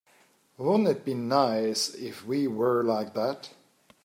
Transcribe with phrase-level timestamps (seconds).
[0.57, 3.49] Wouldn't it be nice if we were like that?